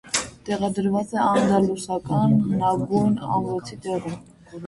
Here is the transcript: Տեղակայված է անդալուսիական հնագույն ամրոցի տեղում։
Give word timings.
Տեղակայված 0.45 1.11
է 1.17 1.19
անդալուսիական 1.25 2.33
հնագույն 2.47 3.21
ամրոցի 3.35 3.79
տեղում։ 3.85 4.17